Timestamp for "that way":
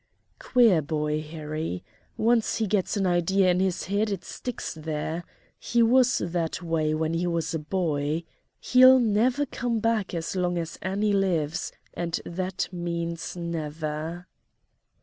6.25-6.95